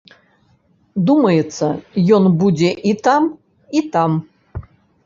[1.09, 1.69] Думаецца,
[2.17, 3.23] ён будзе і там,
[3.81, 4.19] і там.